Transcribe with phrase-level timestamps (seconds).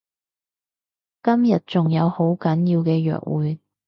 [1.21, 3.59] 今日仲有好緊要嘅約會